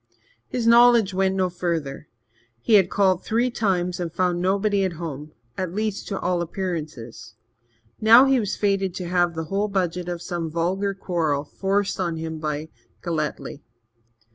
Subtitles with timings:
[0.47, 2.07] His knowledge went no further.
[2.59, 7.35] He had called three times and found nobody at home at least, to all appearances.
[7.99, 12.17] Now he was fated to have the whole budget of some vulgar quarrel forced on
[12.17, 12.69] him by
[13.03, 13.61] Galletly.